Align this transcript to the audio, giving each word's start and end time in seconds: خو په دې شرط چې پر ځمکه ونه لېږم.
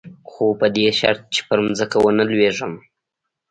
خو 0.29 0.45
په 0.59 0.67
دې 0.75 0.87
شرط 0.99 1.21
چې 1.33 1.41
پر 1.47 1.59
ځمکه 1.77 1.97
ونه 2.01 2.23
لېږم. 2.39 2.73